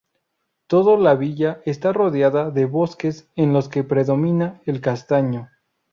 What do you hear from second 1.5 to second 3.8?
está rodeada de bosques en los